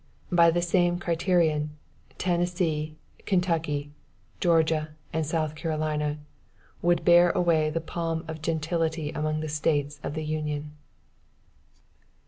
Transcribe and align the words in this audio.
By 0.31 0.49
the 0.49 0.63
same 0.63 0.97
criterion, 0.97 1.77
Tennessee, 2.17 2.95
Kentucky, 3.27 3.91
Georgia 4.39 4.89
and 5.13 5.23
South 5.27 5.53
Carolina, 5.53 6.17
would 6.81 7.05
bear 7.05 7.29
away 7.29 7.69
the 7.69 7.81
palm 7.81 8.25
of 8.27 8.41
gentility 8.41 9.11
among 9.11 9.41
the 9.41 9.47
States 9.47 9.99
of 10.01 10.15
the 10.15 10.25
Union. 10.25 10.71